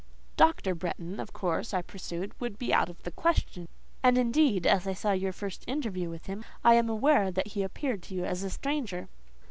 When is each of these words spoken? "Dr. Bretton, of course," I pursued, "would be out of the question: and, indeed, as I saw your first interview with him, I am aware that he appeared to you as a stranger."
"Dr. 0.35 0.73
Bretton, 0.73 1.19
of 1.19 1.31
course," 1.31 1.75
I 1.75 1.83
pursued, 1.83 2.33
"would 2.41 2.57
be 2.57 2.73
out 2.73 2.89
of 2.89 3.03
the 3.03 3.11
question: 3.11 3.67
and, 4.01 4.17
indeed, 4.17 4.65
as 4.65 4.87
I 4.87 4.93
saw 4.93 5.11
your 5.11 5.31
first 5.31 5.63
interview 5.67 6.09
with 6.09 6.25
him, 6.25 6.43
I 6.63 6.73
am 6.73 6.89
aware 6.89 7.29
that 7.29 7.49
he 7.49 7.61
appeared 7.61 8.01
to 8.01 8.15
you 8.15 8.25
as 8.25 8.41
a 8.41 8.49
stranger." 8.49 9.09